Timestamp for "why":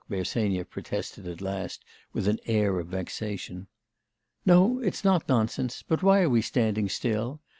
6.01-6.21